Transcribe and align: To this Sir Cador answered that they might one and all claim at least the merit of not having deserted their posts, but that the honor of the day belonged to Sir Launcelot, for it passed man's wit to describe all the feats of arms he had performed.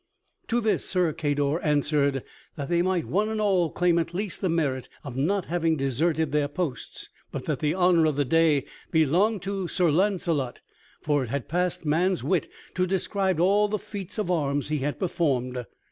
To 0.47 0.59
this 0.61 0.83
Sir 0.83 1.13
Cador 1.13 1.63
answered 1.63 2.23
that 2.55 2.69
they 2.69 2.81
might 2.81 3.05
one 3.05 3.29
and 3.29 3.39
all 3.39 3.69
claim 3.69 3.99
at 3.99 4.15
least 4.15 4.41
the 4.41 4.49
merit 4.49 4.89
of 5.03 5.15
not 5.15 5.45
having 5.45 5.77
deserted 5.77 6.31
their 6.31 6.47
posts, 6.47 7.11
but 7.31 7.45
that 7.45 7.59
the 7.59 7.75
honor 7.75 8.07
of 8.07 8.15
the 8.15 8.25
day 8.25 8.65
belonged 8.89 9.43
to 9.43 9.67
Sir 9.67 9.91
Launcelot, 9.91 10.61
for 11.03 11.25
it 11.25 11.47
passed 11.47 11.85
man's 11.85 12.23
wit 12.23 12.49
to 12.73 12.87
describe 12.87 13.39
all 13.39 13.67
the 13.67 13.77
feats 13.77 14.17
of 14.17 14.31
arms 14.31 14.69
he 14.69 14.79
had 14.79 14.97
performed. 14.97 15.67